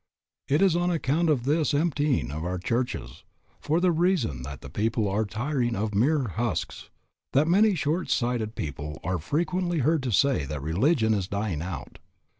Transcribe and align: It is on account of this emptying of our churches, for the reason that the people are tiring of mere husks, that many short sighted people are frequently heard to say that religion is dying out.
It 0.47 0.63
is 0.63 0.75
on 0.75 0.89
account 0.89 1.29
of 1.29 1.43
this 1.43 1.75
emptying 1.75 2.31
of 2.31 2.43
our 2.43 2.57
churches, 2.57 3.23
for 3.59 3.79
the 3.79 3.91
reason 3.91 4.41
that 4.41 4.61
the 4.61 4.69
people 4.71 5.07
are 5.07 5.25
tiring 5.25 5.75
of 5.75 5.93
mere 5.93 6.29
husks, 6.29 6.89
that 7.33 7.47
many 7.47 7.75
short 7.75 8.09
sighted 8.09 8.55
people 8.55 8.99
are 9.03 9.19
frequently 9.19 9.77
heard 9.77 10.01
to 10.01 10.11
say 10.11 10.43
that 10.45 10.59
religion 10.63 11.13
is 11.13 11.27
dying 11.27 11.61
out. 11.61 11.99